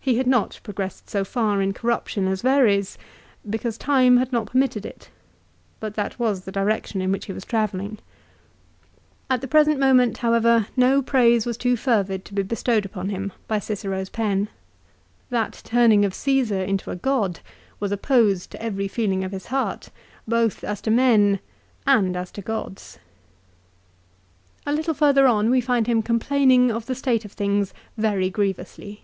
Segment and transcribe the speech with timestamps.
[0.00, 2.96] He had not progressed so far in corruption as Verres,
[3.50, 5.10] because time had not permitted it,
[5.80, 7.98] but that was the direction in which he was travelling.
[9.28, 12.52] At the present moment, however, no praise was too fervid to 1 Ad Div.
[12.52, 12.62] ix.
[12.62, 12.68] 11.
[12.80, 12.90] CAESAR'S DEATH.
[12.90, 14.48] 223 be bestowed upon him by Cicero's pen.
[15.28, 17.40] That turning of Csesar into a god
[17.78, 19.90] was opposed to every feeling of his heart,
[20.26, 21.38] both as to men
[21.86, 22.98] and as to gods.
[24.64, 28.30] A little further on l we find him complaining of the state of things very
[28.30, 29.02] grievously.